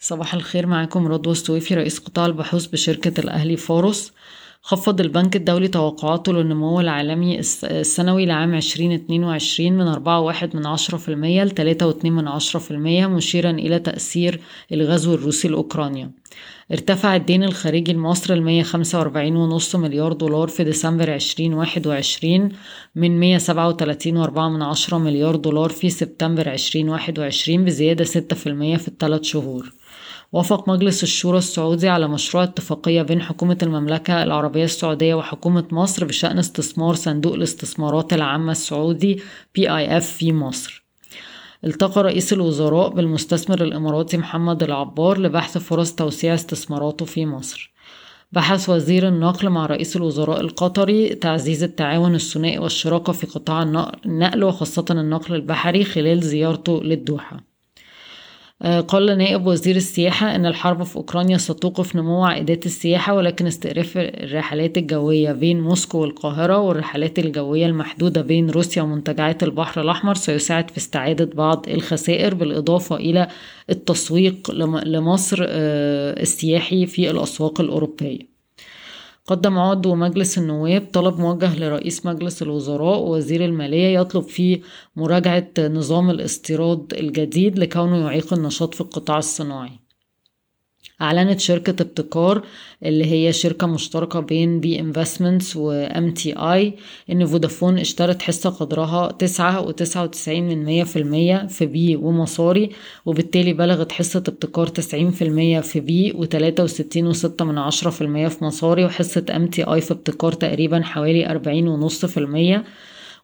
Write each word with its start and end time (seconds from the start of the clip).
صباح 0.00 0.34
الخير 0.34 0.66
معاكم 0.66 1.06
رضوى 1.06 1.32
السويفي 1.32 1.74
رئيس 1.74 1.98
قطاع 1.98 2.26
البحوث 2.26 2.66
بشركة 2.66 3.20
الأهلي 3.20 3.56
فاروس 3.56 4.12
خفض 4.62 5.00
البنك 5.00 5.36
الدولي 5.36 5.68
توقعاته 5.68 6.32
للنمو 6.32 6.80
العالمي 6.80 7.38
السنوي 7.64 8.26
لعام 8.26 8.54
2022 8.54 9.72
من 9.72 9.94
4.1 9.94 10.54
من 10.54 10.66
عشرة 10.66 10.96
ل 11.44 11.76
3.2 11.78 12.04
من 12.04 12.28
عشرة 12.28 12.58
مشيرا 13.06 13.50
إلى 13.50 13.78
تأثير 13.78 14.40
الغزو 14.72 15.14
الروسي 15.14 15.48
لأوكرانيا. 15.48 16.10
ارتفع 16.72 17.16
الدين 17.16 17.44
الخارجي 17.44 17.92
لمصر 17.92 18.34
ل 18.34 18.64
145.5 18.64 19.76
مليار 19.76 20.12
دولار 20.12 20.48
في 20.48 20.64
ديسمبر 20.64 21.14
2021 21.14 22.48
من 22.94 23.38
137.4 23.38 24.38
من 24.38 24.62
عشرة 24.62 24.98
مليار 24.98 25.36
دولار 25.36 25.70
في 25.70 25.90
سبتمبر 25.90 26.52
2021 26.52 27.64
بزيادة 27.64 28.04
6% 28.04 28.08
في 28.76 28.88
الثلاث 28.88 29.22
شهور. 29.22 29.72
وافق 30.32 30.68
مجلس 30.68 31.02
الشورى 31.02 31.38
السعودي 31.38 31.88
على 31.88 32.08
مشروع 32.08 32.44
اتفاقية 32.44 33.02
بين 33.02 33.22
حكومة 33.22 33.58
المملكة 33.62 34.22
العربية 34.22 34.64
السعودية 34.64 35.14
وحكومة 35.14 35.64
مصر 35.72 36.04
بشأن 36.04 36.38
استثمار 36.38 36.94
صندوق 36.94 37.34
الاستثمارات 37.34 38.12
العامة 38.12 38.52
السعودي 38.52 39.22
PIF 39.58 40.02
في 40.02 40.32
مصر. 40.32 40.85
التقى 41.64 42.02
رئيس 42.02 42.32
الوزراء 42.32 42.88
بالمستثمر 42.88 43.62
الإماراتي 43.62 44.16
محمد 44.16 44.62
العبار 44.62 45.18
لبحث 45.18 45.58
فرص 45.58 45.94
توسيع 45.94 46.34
استثماراته 46.34 47.04
في 47.04 47.26
مصر. 47.26 47.72
بحث 48.32 48.68
وزير 48.68 49.08
النقل 49.08 49.50
مع 49.50 49.66
رئيس 49.66 49.96
الوزراء 49.96 50.40
القطري 50.40 51.14
تعزيز 51.14 51.62
التعاون 51.62 52.14
الثنائي 52.14 52.58
والشراكة 52.58 53.12
في 53.12 53.26
قطاع 53.26 53.62
النقل 53.62 54.44
وخاصة 54.44 54.84
النقل 54.90 55.34
البحري 55.34 55.84
خلال 55.84 56.20
زيارته 56.20 56.82
للدوحة. 56.82 57.45
قال 58.62 59.18
نائب 59.18 59.46
وزير 59.46 59.76
السياحة 59.76 60.34
أن 60.34 60.46
الحرب 60.46 60.82
في 60.82 60.96
أوكرانيا 60.96 61.36
ستوقف 61.36 61.96
نمو 61.96 62.24
عائدات 62.24 62.66
السياحة 62.66 63.14
ولكن 63.14 63.46
استئراف 63.46 63.92
الرحلات 63.96 64.78
الجوية 64.78 65.32
بين 65.32 65.60
موسكو 65.60 65.98
والقاهرة 65.98 66.58
والرحلات 66.58 67.18
الجوية 67.18 67.66
المحدودة 67.66 68.22
بين 68.22 68.50
روسيا 68.50 68.82
ومنتجعات 68.82 69.42
البحر 69.42 69.80
الأحمر 69.80 70.14
سيساعد 70.14 70.70
في 70.70 70.76
استعادة 70.76 71.24
بعض 71.24 71.68
الخسائر 71.68 72.34
بالإضافة 72.34 72.96
إلى 72.96 73.28
التسويق 73.70 74.50
لمصر 74.86 75.44
آه، 75.48 76.22
السياحي 76.22 76.86
في 76.86 77.10
الأسواق 77.10 77.60
الأوروبية. 77.60 78.35
قدم 79.26 79.58
عضو 79.58 79.94
مجلس 79.94 80.38
النواب 80.38 80.88
طلب 80.92 81.18
موجه 81.20 81.58
لرئيس 81.58 82.06
مجلس 82.06 82.42
الوزراء 82.42 82.98
ووزير 82.98 83.44
المالية 83.44 83.98
يطلب 84.00 84.22
فيه 84.22 84.60
مراجعة 84.96 85.48
نظام 85.58 86.10
الاستيراد 86.10 86.94
الجديد 86.94 87.58
لكونه 87.58 87.96
يعيق 88.06 88.32
النشاط 88.32 88.74
في 88.74 88.80
القطاع 88.80 89.18
الصناعي. 89.18 89.85
أعلنت 91.02 91.40
شركة 91.40 91.82
ابتكار 91.82 92.42
اللي 92.84 93.04
هي 93.04 93.32
شركة 93.32 93.66
مشتركة 93.66 94.20
بين 94.20 94.60
B 94.60 94.80
Investments 94.80 95.50
و 95.50 95.56
MTI 95.56 96.74
إن 97.10 97.26
فودافون 97.26 97.78
اشترت 97.78 98.22
حصة 98.22 98.50
قدرها 98.50 99.12
تسعة 99.12 99.60
وتسعة 99.60 100.02
وتسعين 100.02 100.48
من 100.48 100.64
مية 100.64 100.84
في 100.84 100.98
المية 100.98 101.46
في 101.46 101.66
Bee 101.66 101.96
ومصاري 101.96 102.70
وبالتالي 103.06 103.52
بلغت 103.52 103.92
حصة 103.92 104.22
ابتكار 104.28 104.66
تسعين 104.66 105.10
في 105.10 105.24
المية 105.24 105.60
في 105.60 105.80
Bee 105.80 106.12
وتلاتة 106.12 106.64
وستين 106.64 107.06
وستة 107.06 107.44
من 107.44 107.58
عشرة 107.58 107.90
في 107.90 108.00
المية 108.00 108.28
في 108.28 108.44
مصاري 108.44 108.84
وحصة 108.84 109.24
MTI 109.36 109.80
في 109.80 109.90
ابتكار 109.90 110.32
تقريبا 110.32 110.82
حوالي 110.82 111.30
أربعين 111.30 111.68
ونص 111.68 112.04
في 112.04 112.16
المية. 112.16 112.64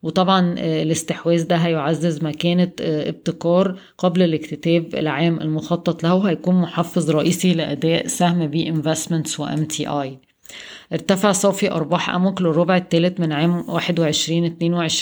وطبعا 0.03 0.55
آه، 0.59 0.83
الاستحواذ 0.83 1.47
ده 1.47 1.57
هيعزز 1.57 2.25
مكانة 2.25 2.73
آه، 2.81 3.09
ابتكار 3.09 3.79
قبل 3.99 4.23
الاكتتاب 4.23 4.95
العام 4.95 5.41
المخطط 5.41 6.03
له 6.03 6.29
هيكون 6.31 6.55
محفز 6.55 7.11
رئيسي 7.11 7.55
لأداء 7.55 8.07
سهم 8.07 8.47
B 8.47 8.69
Investments 8.69 9.35
و 9.35 9.41
MTI 9.41 10.19
ارتفع 10.93 11.33
صافي 11.33 11.71
أرباح 11.71 12.11
أموك 12.11 12.43
للربع 12.43 12.77
الثالث 12.77 13.21
من 13.21 13.33
عام 13.33 13.63
21-22 13.63 13.69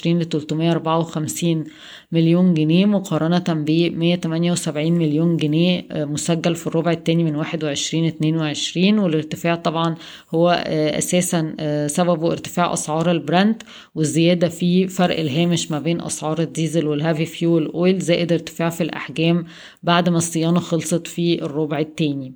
ل 0.07 0.25
354 0.25 1.65
مليون 2.13 2.55
جنيه 2.55 2.87
مقارنة 2.87 3.45
ب 3.49 3.71
178 3.71 4.93
مليون 4.93 5.37
جنيه 5.37 5.87
آه، 5.91 6.05
مسجل 6.05 6.55
في 6.55 6.67
الربع 6.67 6.93
الثاني 6.93 7.25
من 7.25 7.45
21-22 7.45 8.77
والارتفاع 8.77 9.55
طبعا 9.55 9.95
هو 10.35 10.65
آه، 10.67 10.99
أساسا 10.99 11.55
آه، 11.61 11.87
سببه 11.87 12.33
ارتفاع 12.33 12.73
أسعار 12.73 13.11
البرنت 13.11 13.63
والزيادة 13.95 14.49
في 14.49 14.89
فرق 14.89 15.21
الهامش 15.21 15.71
ما 15.71 15.79
بين 15.79 16.01
أسعار 16.01 16.41
الديزل 16.41 16.87
وال 16.87 16.98
heavy 16.98 17.27
fuel 17.27 17.67
oil 17.67 17.99
زائد 17.99 18.33
ارتفاع 18.33 18.71
في 18.71 18.81
الأحجام 18.83 19.45
بعد 19.83 20.09
ما 20.09 20.19
الصيانة 20.19 20.61
خلصت 20.61 21.07
في 21.07 21.43
الربع 21.43 21.79
الثاني 21.79 22.35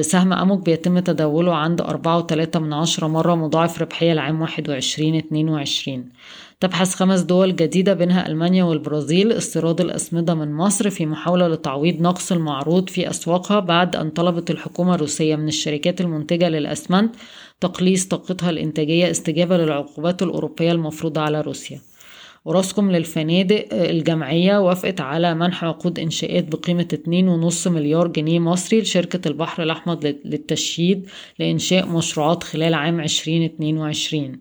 سهم 0.00 0.32
أموك 0.32 0.64
بيتم 0.64 0.98
تداوله 0.98 1.54
عند 1.54 1.80
تلاتة 2.48 2.60
من 2.60 2.72
عشرة 2.72 3.06
مرة 3.06 3.34
مضاعف 3.34 3.82
ربحية 3.82 4.12
لعام 4.12 4.40
واحد 4.40 4.70
وعشرين 4.70 5.14
اتنين 5.14 5.48
وعشرين. 5.48 6.08
تبحث 6.60 6.94
خمس 6.94 7.20
دول 7.20 7.56
جديدة 7.56 7.94
بينها 7.94 8.26
ألمانيا 8.26 8.64
والبرازيل. 8.64 9.32
استيراد 9.32 9.80
الأسمدة 9.80 10.34
من 10.34 10.54
مصر 10.54 10.90
في 10.90 11.06
محاولة 11.06 11.48
لتعويض 11.48 12.00
نقص 12.00 12.32
المعروض 12.32 12.88
في 12.88 13.10
أسواقها 13.10 13.60
بعد 13.60 13.96
أن 13.96 14.10
طلبت 14.10 14.50
الحكومة 14.50 14.94
الروسية 14.94 15.36
من 15.36 15.48
الشركات 15.48 16.00
المنتجة 16.00 16.48
للأسمدة 16.48 17.14
تقليص 17.60 18.06
طاقتها 18.06 18.50
الإنتاجية 18.50 19.10
استجابة 19.10 19.56
للعقوبات 19.56 20.22
الأوروبية 20.22 20.72
المفروضة 20.72 21.20
على 21.20 21.40
روسيا. 21.40 21.87
وراسكم 22.48 22.90
للفنادق 22.90 23.66
الجمعية 23.72 24.58
وافقت 24.58 25.00
على 25.00 25.34
منح 25.34 25.64
عقود 25.64 25.98
إنشاءات 25.98 26.44
بقيمة 26.44 26.88
2.5 27.64 27.68
مليار 27.68 28.08
جنيه 28.08 28.38
مصري 28.38 28.80
لشركة 28.80 29.28
البحر 29.28 29.62
الأحمر 29.62 29.98
للتشييد 30.24 31.08
لإنشاء 31.38 31.88
مشروعات 31.88 32.42
خلال 32.42 32.74
عام 32.74 33.00
2022 33.00 34.40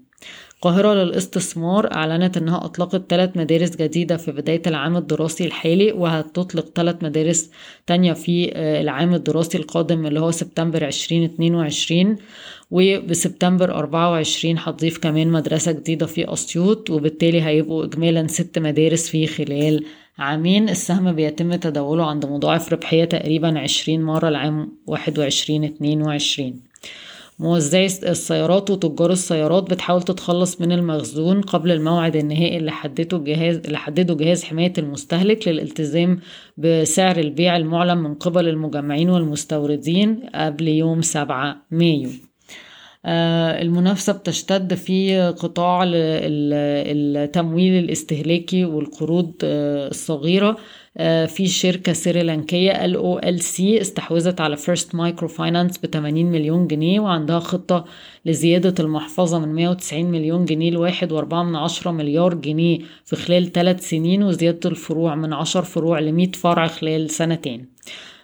القاهرة 0.57 0.93
للاستثمار 0.93 1.93
أعلنت 1.93 2.37
أنها 2.37 2.65
أطلقت 2.65 3.01
ثلاث 3.09 3.37
مدارس 3.37 3.75
جديدة 3.75 4.17
في 4.17 4.31
بداية 4.31 4.61
العام 4.67 4.97
الدراسي 4.97 5.45
الحالي 5.45 5.91
وهتطلق 5.91 6.65
ثلاث 6.75 7.03
مدارس 7.03 7.51
تانية 7.87 8.13
في 8.13 8.51
آه، 8.53 8.81
العام 8.81 9.13
الدراسي 9.13 9.57
القادم 9.57 10.05
اللي 10.05 10.19
هو 10.19 10.31
سبتمبر 10.31 10.87
2022 10.87 12.15
وبسبتمبر 12.71 13.71
24 13.71 14.57
هتضيف 14.57 14.97
كمان 14.97 15.27
مدرسة 15.27 15.71
جديدة 15.71 16.05
في 16.05 16.33
أسيوط 16.33 16.89
وبالتالي 16.89 17.41
هيبقوا 17.41 17.85
إجمالا 17.85 18.27
ست 18.27 18.59
مدارس 18.59 19.09
في 19.09 19.27
خلال 19.27 19.85
عامين. 20.17 20.69
السهم 20.69 21.11
بيتم 21.11 21.55
تداوله 21.55 22.05
عند 22.05 22.25
مضاعف 22.25 22.73
ربحية 22.73 23.05
تقريبا 23.05 23.59
20 23.59 24.01
مرة 24.01 24.27
العام 24.27 24.71
21 24.87 25.63
22 25.63 26.59
موزعي 27.39 27.85
السيارات 27.85 28.69
وتجار 28.69 29.11
السيارات 29.11 29.63
بتحاول 29.63 30.01
تتخلص 30.01 30.61
من 30.61 30.71
المخزون 30.71 31.41
قبل 31.41 31.71
الموعد 31.71 32.15
النهائي 32.15 32.57
اللي 32.57 32.71
حدده 32.71 33.17
الجهاز 33.17 33.55
اللي 33.57 33.77
حدده 33.77 34.13
جهاز 34.15 34.43
حماية 34.43 34.73
المستهلك 34.77 35.47
للالتزام 35.47 36.19
بسعر 36.57 37.17
البيع 37.17 37.57
المعلن 37.57 37.97
من 37.97 38.13
قبل 38.13 38.47
المجمعين 38.47 39.09
والمستوردين 39.09 40.19
قبل 40.35 40.67
يوم 40.67 41.01
7 41.01 41.65
مايو. 41.71 42.09
آه، 43.05 43.61
المنافسة 43.61 44.13
بتشتد 44.13 44.73
في 44.73 45.19
قطاع 45.39 45.83
التمويل 45.87 47.83
الاستهلاكي 47.83 48.65
والقروض 48.65 49.33
آه، 49.43 49.87
الصغيرة. 49.87 50.57
في 51.27 51.47
شركة 51.47 51.93
سريلانكية 51.93 52.71
CI 53.41 53.81
استحوذت 53.81 54.41
على 54.41 54.57
First 54.57 54.95
Microfinance 54.95 55.77
ب 55.77 55.85
80 55.85 56.25
مليون 56.25 56.67
جنيه 56.67 56.99
وعندها 56.99 57.39
خطة 57.39 57.85
لزيادة 58.25 58.83
المحفظة 58.83 59.39
من 59.39 59.55
190 59.55 60.05
مليون 60.05 60.45
جنيه 60.45 60.69
من 61.43 61.55
عشرة 61.55 61.91
مليار 61.91 62.33
جنيه 62.33 62.79
في 63.05 63.15
خلال 63.15 63.51
ثلاث 63.51 63.89
سنين 63.89 64.23
وزيادة 64.23 64.69
الفروع 64.69 65.15
من 65.15 65.33
عشر 65.33 65.61
فروع 65.61 65.99
لمية 65.99 66.31
فرع 66.31 66.67
خلال 66.67 67.09
سنتين. 67.09 67.65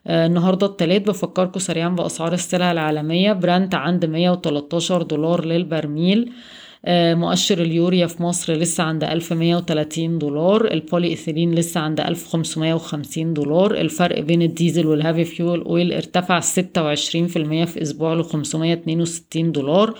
آه، 0.08 0.26
النهارده 0.26 0.68
التلات 0.68 1.08
بفكركم 1.08 1.60
سريعا 1.60 1.90
بأسعار 1.90 2.34
السلع 2.34 2.72
العالمية. 2.72 3.34
برنت 3.34 3.76
عند 3.76 4.06
113 4.06 5.02
دولار 5.02 5.46
للبرميل. 5.46 6.30
آه، 6.30 6.63
مؤشر 6.90 7.62
اليوريا 7.62 8.08
في 8.08 8.24
مصر 8.24 8.54
لسه 8.54 8.84
عند 8.84 9.04
1130 9.04 10.18
دولار 10.20 10.72
البولي 10.72 11.08
إيثيلين 11.08 11.56
لسه 11.56 11.80
عند 11.82 12.00
1550 12.00 13.34
دولار 13.34 13.72
الفرق 13.76 14.20
بين 14.20 14.42
الديزل 14.42 14.88
وال 14.88 14.98
heavy 14.98 15.24
fuel 15.26 15.62
oil 15.62 15.94
ارتفع 15.94 16.40
26% 16.40 16.44
في 16.44 17.82
أسبوع 17.82 18.14
ل 18.14 18.24
562 18.24 19.52
دولار. 19.52 19.94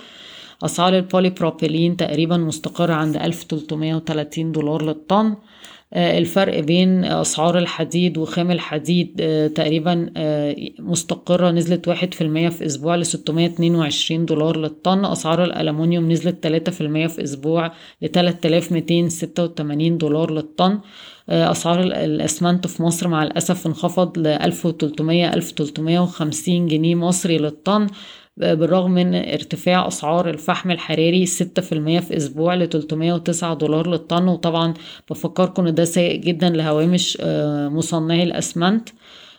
أسعار 0.64 0.96
البولي 0.96 1.30
بروبيلين 1.30 1.96
تقريبا 1.96 2.36
مستقرة 2.36 2.92
عند 2.92 3.16
1330 3.16 4.52
دولار 4.52 4.82
للطن. 4.82 5.34
الفرق 5.96 6.60
بين 6.60 7.04
أسعار 7.04 7.58
الحديد 7.58 8.18
وخام 8.18 8.50
الحديد 8.50 9.16
تقريبا 9.54 10.10
مستقرة 10.78 11.50
نزلت 11.50 11.88
واحد 11.88 12.14
في 12.14 12.20
المية 12.20 12.48
في 12.48 12.66
أسبوع 12.66 12.96
لستمية 12.96 13.46
اتنين 13.46 13.74
وعشرين 13.74 14.24
دولار 14.24 14.56
للطن. 14.56 15.04
أسعار 15.04 15.44
الألمونيوم 15.44 16.12
نزلت 16.12 16.42
تلاتة 16.42 16.72
في 16.72 16.80
المية 16.80 17.06
في 17.06 17.22
أسبوع 17.22 17.72
لتلات 18.02 18.46
آلاف 18.46 18.72
ميتين 18.72 19.08
ستة 19.08 19.42
وتمانين 19.44 19.98
دولار 19.98 20.30
للطن. 20.30 20.80
أسعار 21.28 21.80
الأسمنت 21.80 22.66
في 22.66 22.82
مصر 22.82 23.08
مع 23.08 23.22
الأسف 23.22 23.66
انخفض 23.66 24.18
لألف 24.18 24.66
وتلتمية 24.66 25.34
ألف 25.34 25.50
تلتمية 25.50 26.00
وخمسين 26.00 26.66
جنيه 26.66 26.94
مصري 26.94 27.38
للطن. 27.38 27.86
بالرغم 28.36 28.90
من 28.90 29.14
ارتفاع 29.14 29.88
أسعار 29.88 30.30
الفحم 30.30 30.70
الحراري 30.70 31.26
ستة 31.26 31.62
في 31.62 31.72
المية 31.72 32.00
في 32.00 32.16
أسبوع 32.16 32.54
لتلتمية 32.54 33.12
وتسعة 33.12 33.54
دولار 33.54 33.86
للطن 33.88 34.28
وطبعا 34.28 34.74
بفكركم 35.10 35.66
إن 35.66 35.74
ده 35.74 35.84
سيء 35.84 36.16
جدا 36.20 36.48
لهوامش 36.50 37.18
مصنعي 37.70 38.22
الأسمنت. 38.22 38.88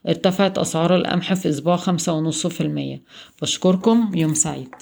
ارتفعت 0.08 0.58
أسعار 0.58 0.96
القمح 0.96 1.34
في 1.34 1.50
أسبوع 1.50 1.76
خمسة 1.76 2.14
ونص 2.14 2.48
في 2.48 2.62
المية. 2.62 3.02
بشكركم 3.42 4.12
يوم 4.16 4.34
سعيد. 4.34 4.76